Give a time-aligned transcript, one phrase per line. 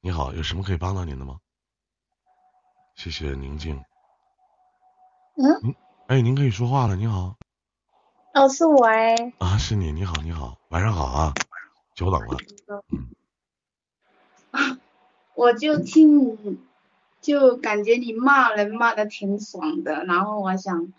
[0.00, 1.40] 你好，有什么可以帮到您的吗？
[2.94, 3.82] 谢谢宁静。
[5.34, 5.74] 嗯，
[6.06, 6.94] 哎，您可以说话了。
[6.94, 7.34] 你好。
[8.32, 9.16] 哦，是我哎。
[9.38, 9.90] 啊，是你。
[9.90, 11.34] 你好，你好，晚上好啊，
[11.96, 12.36] 久等了。
[12.92, 13.08] 嗯。
[14.52, 14.78] 啊，
[15.34, 16.60] 我就听你，
[17.20, 20.92] 就感觉你骂人骂的挺爽的，然后我想，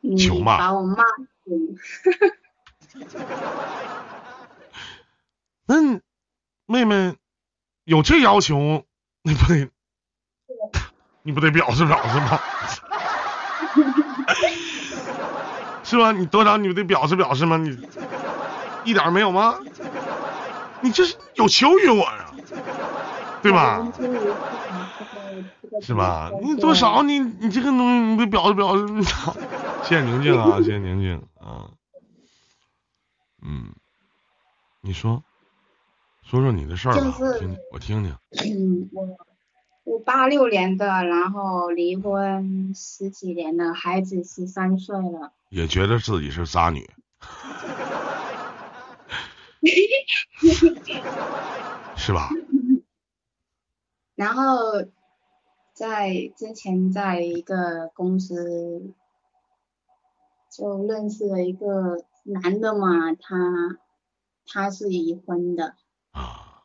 [0.00, 1.04] 你把我骂
[1.44, 1.76] 死。
[5.66, 6.00] 那
[6.66, 7.16] 妹妹
[7.90, 8.84] 有这要求，
[9.22, 9.68] 你不得，
[11.24, 12.40] 你不得表示表示吗？
[15.82, 16.12] 是吧？
[16.12, 17.56] 你多少你不得表示表示吗？
[17.56, 17.76] 你
[18.84, 19.58] 一点没有吗？
[20.82, 22.32] 你这是有求于我呀，
[23.42, 23.84] 对吧？
[25.82, 26.30] 是吧？
[26.44, 28.86] 你多少你你这个东西你得表示表示。
[29.82, 31.66] 谢谢宁静啊，谢谢宁静啊。
[33.42, 33.74] 嗯，
[34.80, 35.24] 你说，
[36.30, 38.16] 说说你的事儿吧，我听我听听。
[38.46, 39.16] 嗯，我
[39.82, 45.32] 我八六年的，然后离婚十几年了，孩子十三岁了。
[45.48, 46.88] 也觉得自己是渣女，
[51.96, 52.28] 是吧？
[54.14, 54.84] 然后
[55.74, 58.94] 在之前在一个公司
[60.48, 63.80] 就认识了一个男的嘛，他
[64.46, 65.74] 他是已婚的
[66.12, 66.62] 啊，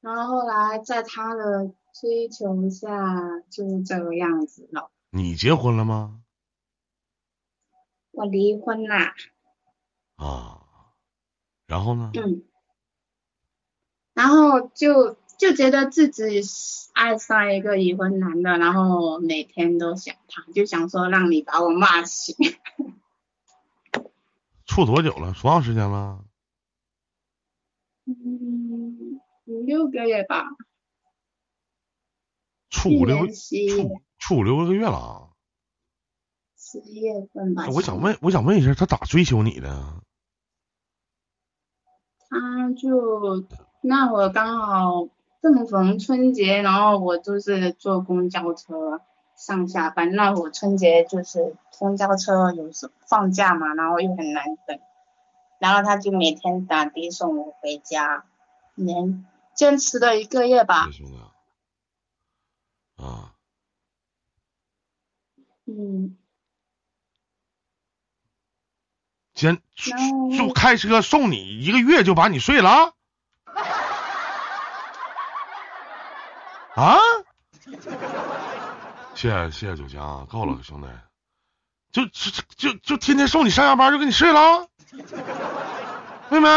[0.00, 4.90] 然后后来在他的追求下就是这个样子了。
[5.10, 6.20] 你结婚了吗？
[8.10, 9.14] 我离婚啦。
[10.16, 10.60] 啊，
[11.66, 12.10] 然后呢？
[12.14, 12.44] 嗯，
[14.12, 16.42] 然后就就觉得自己
[16.92, 22.36] 爱上一个已婚男的，然后每天都想他，就想说让你把我骂醒。
[24.66, 25.32] 处多久了？
[25.32, 26.24] 多长时间了？
[28.06, 30.44] 嗯，五六个月吧。
[32.70, 33.32] 处五六处
[34.18, 35.28] 处五六个月了啊。
[36.56, 37.68] 十月份吧。
[37.72, 40.02] 我想问，我想问一下，他咋追求你的？
[42.28, 43.46] 他就
[43.80, 45.08] 那会刚好
[45.40, 49.00] 正逢春节，然后我就是坐公交车
[49.36, 50.12] 上下班。
[50.12, 54.80] 那会春节就是公交车有时放假嘛，然后又很难等，
[55.58, 58.24] 然后他就每天打的送我回家，
[58.74, 60.88] 连坚持了一个月吧。
[62.96, 63.34] 啊。
[65.66, 66.16] 嗯。
[69.34, 69.60] 先
[70.38, 72.94] 就开车送你一个月就把你睡了
[76.76, 76.98] 啊！
[79.14, 80.86] 谢谢谢谢九江，够了兄弟，
[81.90, 84.68] 就就就就天天送你上下班就给你睡了，
[86.30, 86.48] 妹妹，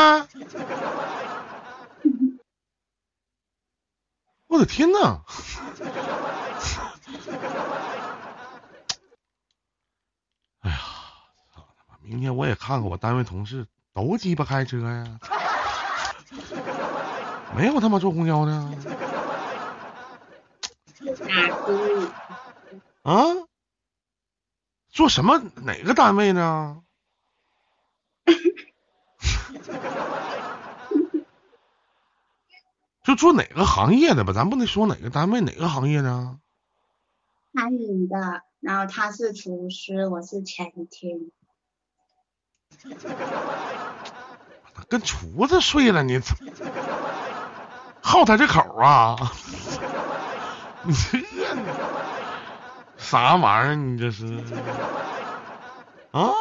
[4.47, 5.21] 我的天呐！
[12.01, 15.19] 明天我也看看我单位同事都鸡巴开车呀，
[17.55, 18.53] 没有他妈坐公交的。
[23.03, 23.13] 啊？
[24.89, 25.37] 做什么？
[25.55, 26.81] 哪个单位呢？
[33.07, 36.37] 就做哪个行业的吧，咱不能说哪个单位哪个行业的。
[37.53, 41.31] 餐饮的，然后他是厨师，我是前厅。
[44.89, 46.19] 跟厨子睡了，你
[48.01, 49.15] 好他这口啊？
[50.83, 51.19] 你这
[52.97, 53.75] 啥玩意儿？
[53.75, 54.25] 你这是
[56.11, 56.33] 啊？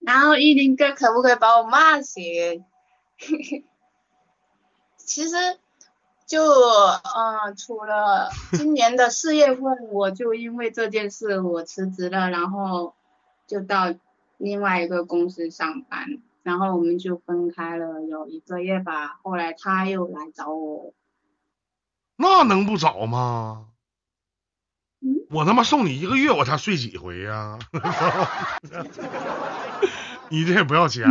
[0.00, 2.66] 然后依林哥可不可以把我骂醒？
[5.08, 5.36] 其实
[6.26, 12.94] 就嗯，除了今年的四月份，我就因为这件事我辞职了，然后
[13.46, 13.94] 就到。
[14.40, 19.18] 另外一个公司上班，然后我们就分开了有一个月吧。
[19.24, 20.94] 后来他又来找我，
[22.14, 23.66] 那能不找吗？
[25.00, 27.58] 嗯，我他妈送你一个月，我才睡几回呀？
[30.30, 31.04] 你这也不要钱，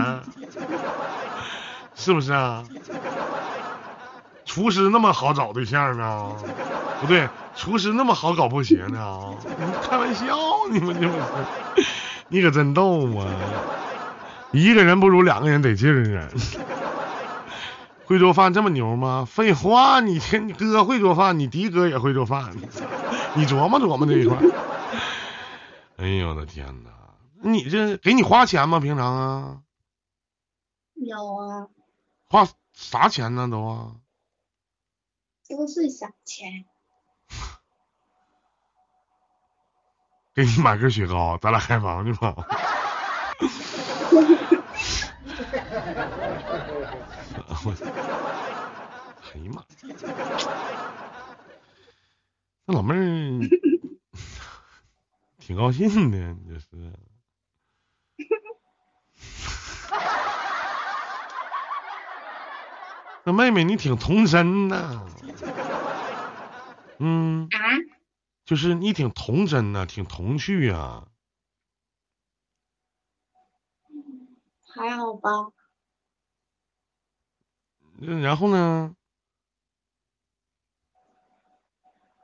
[1.95, 2.63] 是不是啊？
[4.47, 6.31] 厨师那么好找对象呢？
[7.01, 9.35] 不对，厨师那么好搞破鞋呢？
[9.83, 10.25] 开玩笑，
[10.71, 11.85] 你们这不是？
[12.29, 13.27] 你可真逗啊！
[14.51, 16.27] 一个人不如两个人得劲儿啊！
[18.05, 19.27] 会做饭这么牛吗？
[19.29, 22.55] 废话，你天，你哥会做饭，你迪哥也会做饭，
[23.35, 24.38] 你琢磨琢磨这一块。
[25.97, 26.89] 哎呦我的天哪！
[27.44, 28.79] 你这给你花钱吗？
[28.79, 29.57] 平常啊？
[30.95, 31.67] 有啊。
[32.29, 33.91] 花啥钱呢都啊？
[35.49, 36.65] 都是小钱。
[40.33, 42.35] 给你买根雪糕，咱俩开房去吧。
[47.63, 47.73] 我，
[49.33, 49.65] 哎呀妈！
[52.65, 52.97] 那老妹儿
[55.39, 56.67] 挺高兴的，你这是。
[63.27, 65.06] 那妹妹你挺童真呐，
[67.00, 67.59] 嗯，啊？
[68.45, 71.06] 就是你挺童真呐，挺童趣啊。
[74.74, 75.51] 还好吧。
[78.00, 78.95] 然后呢？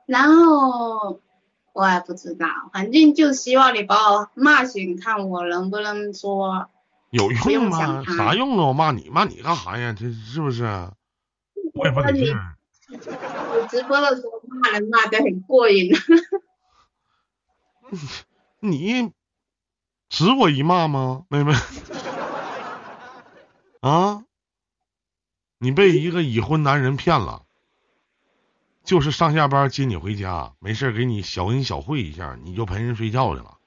[0.06, 1.20] 然后
[1.72, 6.68] 我也不知道，反正就希望你把我骂醒，看我能不能说。
[7.14, 8.02] 有用吗？
[8.04, 8.66] 啥用啊？
[8.66, 9.94] 我骂你，骂你干啥呀？
[9.96, 10.64] 这是不是？
[11.74, 12.36] 我也不得劲。
[12.88, 15.92] 我直播的时候骂人骂的很过瘾。
[18.58, 19.12] 你
[20.08, 21.54] 值我一骂吗，妹妹？
[23.80, 24.24] 啊？
[25.58, 27.44] 你被一个已婚男人骗了，
[28.82, 33.58] 就是上下班接你回家，没事给你小恩小惠一下，你就陪人睡觉去了。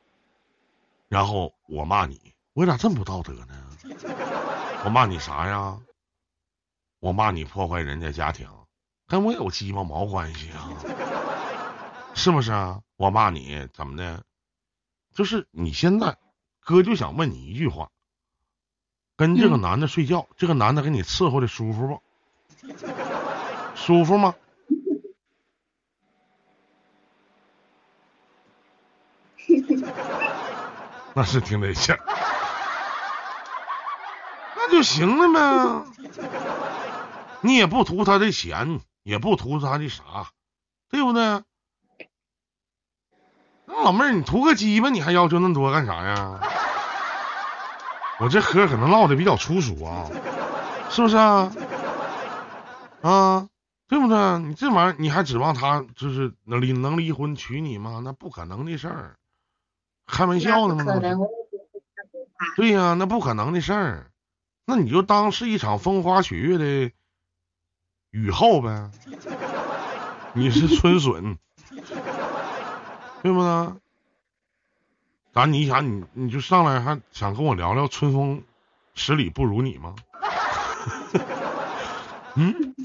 [1.08, 2.34] 然后我骂你。
[2.58, 3.54] 我咋这么不道德呢？
[4.84, 5.78] 我骂你啥呀？
[7.00, 8.50] 我骂你破坏人家家庭，
[9.06, 10.74] 跟我有鸡巴毛关系啊？
[12.16, 12.82] 是不是啊？
[12.96, 14.24] 我骂你怎么的？
[15.14, 16.18] 就是你现在，
[16.60, 17.92] 哥就想问你一句话：
[19.16, 22.02] 跟这个男的睡觉，这个男的给你伺候的舒服不？
[23.76, 24.34] 舒服吗？
[31.14, 31.96] 那是挺得劲。
[34.72, 35.86] 就行了呗，
[37.42, 40.04] 你也不图他的钱，也不图他的啥，
[40.90, 41.44] 对不对？
[43.66, 46.40] 那老妹儿，你图个鸡巴，你还要求那么多干啥呀？
[48.20, 50.10] 我这嗑可能唠的比较粗俗啊，
[50.90, 51.52] 是不是啊？
[53.02, 53.48] 啊，
[53.88, 54.40] 对不对？
[54.40, 58.02] 你这玩意儿你还指望他就是能离能离婚娶你吗？
[58.04, 59.18] 那不可能的事儿，
[60.08, 60.84] 开玩笑呢吗？
[62.56, 64.12] 对呀，那不可能的事儿。
[64.70, 66.92] 那你就当是一场风花雪月的
[68.12, 68.92] 雨后呗，
[70.34, 71.38] 你是春笋，
[73.24, 73.74] 对不对？
[75.32, 78.44] 咋你想你你就上来还想跟我聊聊春风
[78.94, 79.96] 十里不如你吗？
[82.36, 82.76] 嗯，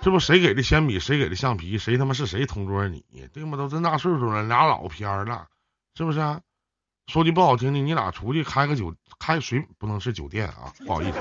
[0.00, 3.58] 这不谁给的铅笔，谁给的橡皮，谁他妈是谁同桌你，对吗？
[3.58, 5.48] 都这大岁数了，俩老偏了，
[5.94, 6.20] 是不是？
[7.12, 8.94] 说句不好听的，你俩出去开个酒。
[9.18, 11.18] 开随不能是酒店啊，不好意思，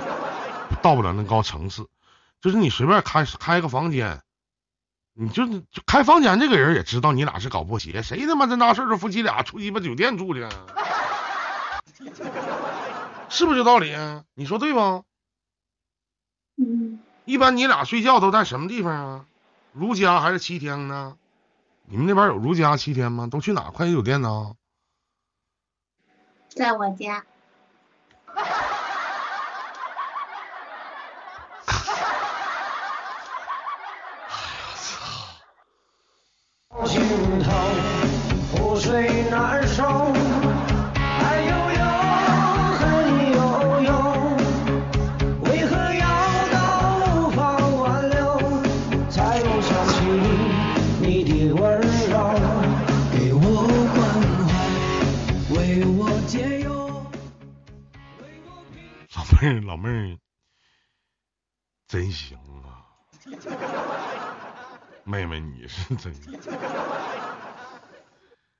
[0.81, 1.87] 到不了那高层次。
[2.41, 4.23] 就是你随便开开个房间，
[5.13, 8.01] 你就就开房间，这个人也知道你俩是搞破鞋。
[8.01, 10.47] 谁他妈这大岁数夫妻俩出鸡巴酒店住去，
[13.29, 13.95] 是不是这道理？
[14.33, 15.03] 你说对不？
[16.57, 16.99] 嗯。
[17.25, 19.25] 一般你俩睡觉都在什么地方啊？
[19.73, 21.17] 如家还是七天呢？
[21.85, 23.27] 你们那边有如家七天吗？
[23.29, 24.53] 都去哪快捷酒店呢？
[26.55, 27.23] 在我家。
[59.71, 60.19] 老妹儿，
[61.87, 62.91] 真行啊！
[65.05, 66.13] 妹妹，你是真……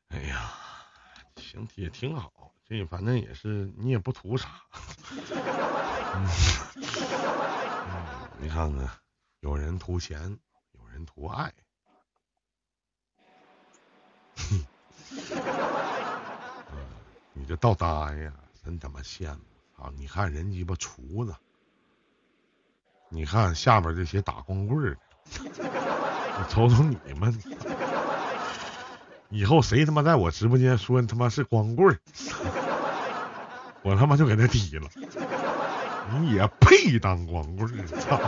[0.08, 0.54] 哎呀，
[1.36, 2.56] 行，也挺好。
[2.64, 4.48] 这反正也是，你也不图啥。
[6.14, 6.26] 嗯，
[8.40, 8.90] 你看看，
[9.42, 10.40] 有人图钱，
[10.72, 11.54] 有人图爱。
[17.34, 19.51] 你这倒搭呀，真他妈羡慕。
[19.82, 19.90] 啊！
[19.98, 21.34] 你看人鸡巴厨子，
[23.10, 24.98] 你看下边这些打光棍儿，
[25.40, 27.36] 你瞅瞅你们，
[29.30, 32.00] 以后谁他妈在我直播间说他妈是光棍儿，
[33.82, 34.88] 我他妈就给他踢了。
[36.20, 37.88] 你也配当光棍儿？
[37.88, 38.20] 操！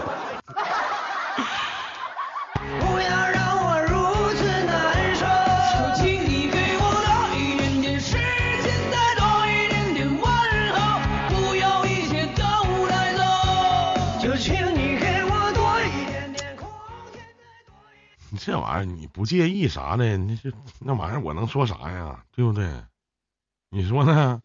[18.45, 22.25] 这玩意儿你不介意啥的，那这那玩意儿我能说啥呀？
[22.35, 22.69] 对不对？
[23.69, 24.41] 你说呢？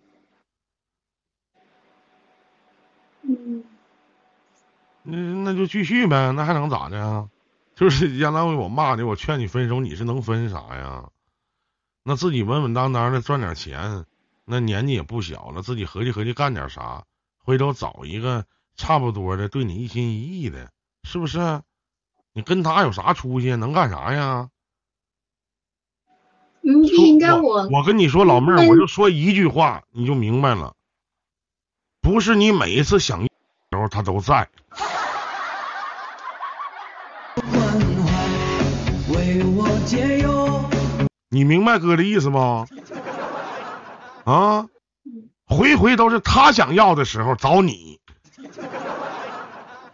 [3.23, 3.65] 嗯，
[5.03, 7.29] 那那就继续呗，那还能咋的？
[7.75, 11.11] 就是相当于我骂你，我劝你分手，你是能分啥呀？
[12.05, 14.05] 那自己稳稳当当的赚点钱，
[14.45, 17.05] 那年纪也不小了，自己合计合计干点啥，
[17.39, 20.71] 回头找一个差不多的，对你一心一意的，
[21.03, 21.63] 是不是？
[22.33, 23.55] 你跟他有啥出息？
[23.57, 24.49] 能干啥呀？
[26.63, 30.75] 嗯，应该我我跟你说，老妹儿，我就说一句话，你就明白了。
[32.01, 33.31] 不是你每一次想时
[33.73, 34.49] 候他都在。
[41.31, 42.67] 你明白哥的意思吗？
[44.25, 44.67] 啊，
[45.47, 48.01] 回回都是他想要的时候找你。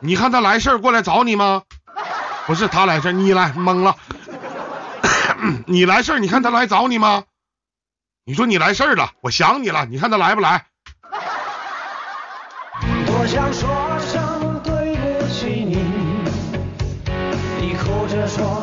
[0.00, 1.62] 你看他来事儿过来找你吗？
[2.47, 3.97] 不是他来事儿，你来懵了。
[5.67, 7.25] 你来事儿，你看他来找你吗？
[8.27, 10.67] 你说你来事儿了，我想你了，你看他来不来？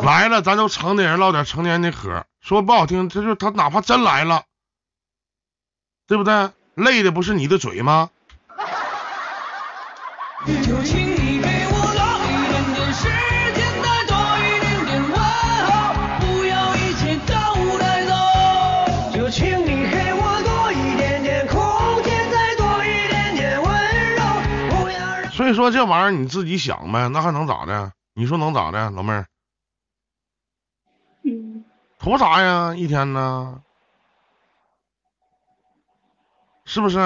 [0.04, 2.26] 来了，咱都成年人唠点成年人的嗑。
[2.40, 4.44] 说不好听，这就他哪怕真来了，
[6.08, 6.50] 对不对？
[6.74, 8.10] 累的不是你的嘴吗？
[25.42, 27.94] 所以说这玩意儿你自己想呗，那还能咋的？
[28.14, 29.26] 你说能咋的，老妹儿？
[31.24, 31.66] 嗯。
[31.98, 32.76] 图啥呀？
[32.76, 33.64] 一天呢？
[36.64, 37.00] 是不是？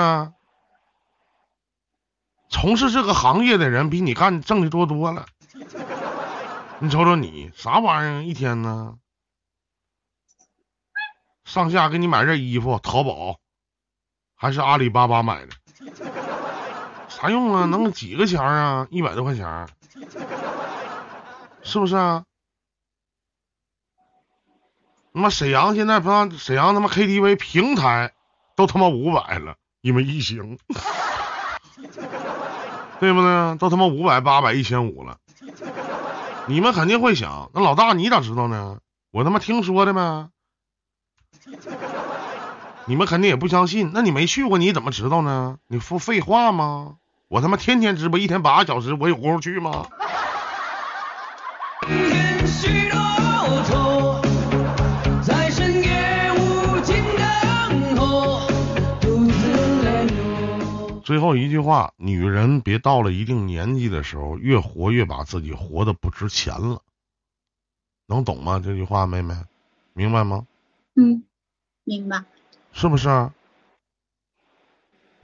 [2.50, 5.28] 从事这个行业的人比你干挣的多多了。
[6.80, 8.24] 你瞅瞅你，啥玩意儿？
[8.26, 8.98] 一天呢？
[11.46, 13.40] 上下给你买件衣服，淘宝
[14.36, 15.54] 还是阿里巴巴买的？
[17.26, 17.66] 啥用啊？
[17.66, 18.88] 能几个钱啊？
[18.92, 19.68] 一百多块钱，
[21.64, 22.24] 是不是啊？
[25.12, 28.14] 他妈沈阳现在不让沈阳他妈 KTV 平台
[28.56, 30.60] 都他妈五百了，因为疫情，
[33.00, 33.58] 对不对？
[33.58, 35.18] 都他妈五百、八百、一千五了。
[36.46, 38.78] 你们肯定会想，那老大你咋知道呢？
[39.10, 40.30] 我他妈听说的呗。
[42.86, 45.58] 你们肯定也不相信，那你没去过你怎么知道呢？
[45.68, 46.98] 你说废话吗？
[47.28, 49.88] 我他妈天天直播，一天八个小时，我有功夫去吗？
[61.04, 66.82] 最后一句话，女人别到了一定年纪的时候，越活越把自己活的不值钱了，
[68.08, 68.62] 能懂吗？
[68.64, 69.34] 这句话，妹妹，
[69.94, 70.46] 明白吗？
[70.96, 71.24] 嗯，
[71.84, 72.24] 明白。
[72.72, 73.32] 是不是？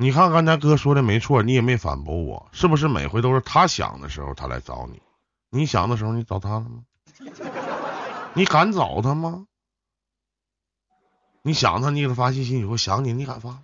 [0.01, 4.99] 你看刚才哥说的没错，你也没反驳我，是不是每回都是他想的时候他来找你，
[5.51, 6.81] 你想的时候你找他了吗？
[8.33, 9.45] 你敢找他吗？
[11.43, 13.59] 你想他，你给他发信息，你说想你，你敢发？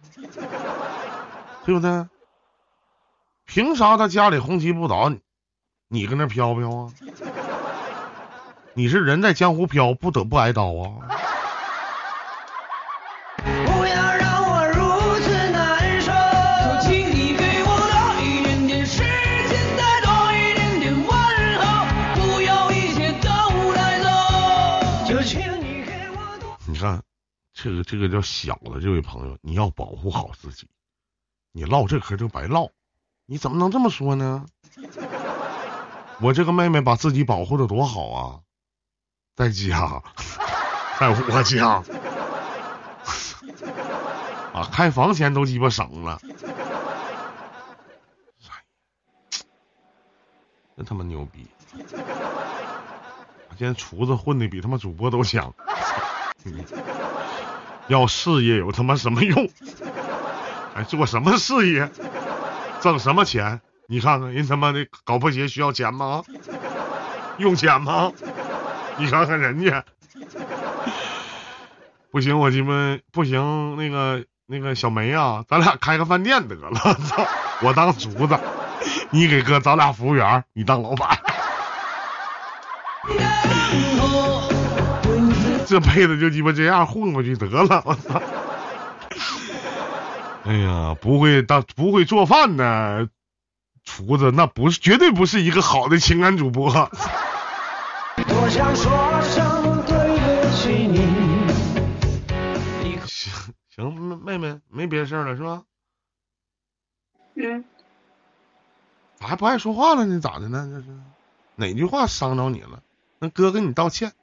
[1.66, 2.06] 对不对？
[3.46, 5.12] 凭啥他家里红旗不倒，
[5.88, 6.94] 你搁那飘飘啊？
[8.76, 11.17] 你是人在江湖飘，不得不挨刀啊？
[26.68, 27.02] 你看
[27.54, 30.68] 这个这个叫小的这位朋友，你要保护好自己。
[31.54, 32.70] 你唠这嗑就白唠，
[33.26, 34.46] 你怎么能这么说呢？
[36.20, 38.42] 我这个妹妹把自己保护的多好啊，
[39.36, 40.04] 在家，
[41.00, 41.84] 在 我家，
[44.60, 46.20] 啊，开房钱都鸡巴省了，
[50.76, 51.48] 真他妈牛逼！
[53.58, 55.56] 今天厨子混的比他妈主播都强。
[57.88, 59.50] 要事业有他妈什么用？
[60.74, 61.90] 还做什么事业？
[62.82, 63.62] 挣什么钱？
[63.88, 66.24] 你看看人他妈的搞破鞋需要钱吗？
[67.40, 68.12] 用钱吗？
[68.98, 69.86] 你看看人家，
[72.12, 77.26] 不行，我鸡巴不行，那个那个小梅啊，咱俩开个饭店得了，操！
[77.62, 78.40] 我当厨子，
[79.12, 81.20] 你给哥找俩服务员，你当老板。
[85.68, 88.22] 这辈子就鸡巴这样混过去得了，我操！
[90.46, 93.10] 哎呀，不会当不会做饭的
[93.84, 96.72] 厨子，那不是绝对不是一个好的情感主播。
[96.72, 96.90] 多
[98.50, 101.06] 想说声对不起你。
[103.06, 103.34] 行
[103.76, 103.94] 行，
[104.24, 105.64] 妹妹没别的事儿了是吧？
[107.36, 107.66] 嗯，
[109.20, 110.22] 咋还不爱说话了呢？
[110.22, 110.66] 咋的呢？
[110.72, 110.86] 这是
[111.56, 112.82] 哪句话伤着你了？
[113.20, 114.14] 那哥跟你道歉。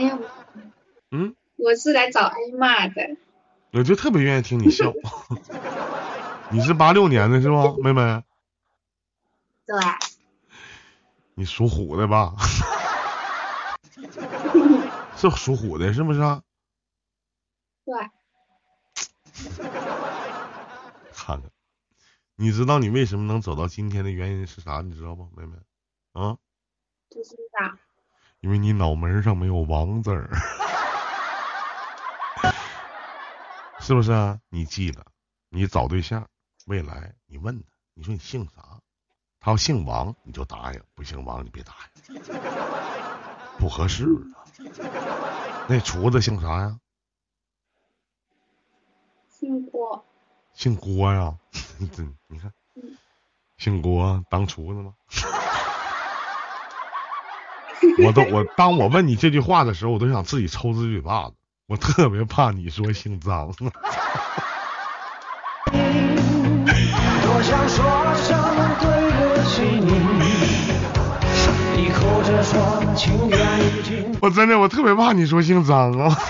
[0.00, 0.18] 没有，
[1.10, 3.16] 嗯，我是来找挨骂的。
[3.72, 4.94] 我就特别愿意听你笑。
[6.50, 8.24] 你是八六年的是吧，妹妹？
[9.66, 9.76] 对，
[11.34, 12.34] 你属虎的吧？
[15.16, 16.42] 是属虎的，是不是啊？
[17.84, 17.94] 对，
[21.12, 21.50] 看看，
[22.36, 24.80] 你知道你为什么能走到今天的原因是啥？
[24.80, 25.58] 你知道不，妹妹？
[26.12, 26.38] 啊？
[27.10, 27.76] 不知道。
[28.40, 30.30] 因为你脑门上没有王字儿，
[33.80, 34.40] 是不是啊？
[34.48, 35.04] 你记得，
[35.50, 36.26] 你找对象，
[36.66, 38.80] 未来你问他，你说你姓啥？
[39.40, 41.74] 他要姓王，你就答应；不姓王，你别答
[42.08, 42.24] 应，
[43.58, 44.44] 不合适啊。
[45.68, 46.78] 那厨子姓啥呀？
[49.28, 50.04] 姓郭。
[50.54, 51.38] 姓郭呀？
[51.92, 52.52] 这你看，
[53.58, 54.94] 姓郭当厨子吗？
[58.04, 61.34] 我都我当我问你这句话的时候，我都想自己抽自己嘴巴子。
[61.66, 63.52] 我特别怕你说姓张。
[63.60, 63.66] 多
[67.42, 67.84] 想说
[68.16, 68.36] 声
[68.80, 69.90] 对不起你。
[71.76, 74.18] 你哭着说情缘已尽。
[74.20, 76.16] 我真的我特别怕你说姓张啊。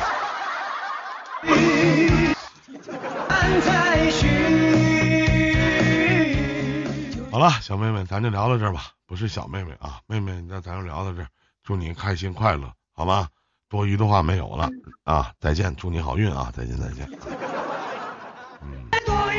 [7.33, 8.89] 好了，小妹妹，咱就聊到这儿吧。
[9.07, 11.29] 不是小妹妹啊，妹妹，那咱就聊到这儿。
[11.71, 13.29] 祝你开心快乐，好吗？
[13.69, 14.69] 多余的话没有了
[15.05, 15.33] 啊！
[15.39, 16.51] 再见，祝你好运啊！
[16.53, 17.09] 再见，再见。
[18.61, 19.30] 嗯。